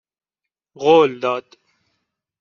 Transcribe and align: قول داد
قول 0.75 1.19
داد 1.19 1.57